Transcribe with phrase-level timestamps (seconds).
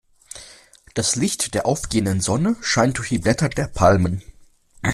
[0.95, 4.23] Das Licht der aufgehenden Sonne scheint durch die Blätter der Palmen.